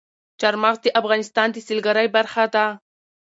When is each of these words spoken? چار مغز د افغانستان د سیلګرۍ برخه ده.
چار 0.39 0.55
مغز 0.63 0.79
د 0.83 0.87
افغانستان 1.01 1.47
د 1.51 1.57
سیلګرۍ 1.67 2.07
برخه 2.15 2.43
ده. 2.53 2.65